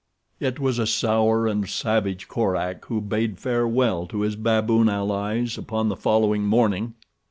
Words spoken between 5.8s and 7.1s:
the following morning.